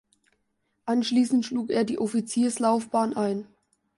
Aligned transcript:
Anschließend 0.87 1.45
schlug 1.45 1.69
er 1.69 1.83
die 1.83 1.99
Offizierslaufbahn 1.99 3.15
ein. 3.15 3.45